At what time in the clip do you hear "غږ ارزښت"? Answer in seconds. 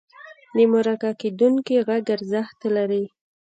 1.87-2.59